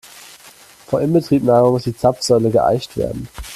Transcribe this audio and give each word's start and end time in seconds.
Vor 0.87 0.99
Inbetriebnahme 1.01 1.69
muss 1.69 1.83
die 1.83 1.95
Zapfsäule 1.95 2.49
geeicht 2.49 2.97
werden. 2.97 3.27